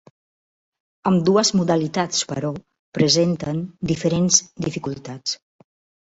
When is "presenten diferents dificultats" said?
2.99-5.37